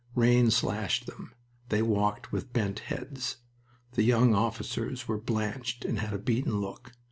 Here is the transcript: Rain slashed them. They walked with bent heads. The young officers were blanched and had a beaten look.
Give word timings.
Rain 0.15 0.49
slashed 0.49 1.05
them. 1.05 1.31
They 1.69 1.83
walked 1.83 2.31
with 2.31 2.51
bent 2.51 2.79
heads. 2.79 3.37
The 3.91 4.01
young 4.01 4.33
officers 4.33 5.07
were 5.07 5.19
blanched 5.19 5.85
and 5.85 5.99
had 5.99 6.11
a 6.15 6.17
beaten 6.17 6.59
look. 6.59 6.93